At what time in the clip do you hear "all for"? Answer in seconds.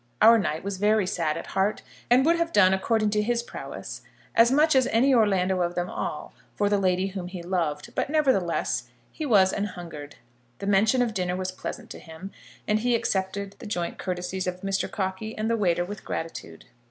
5.91-6.69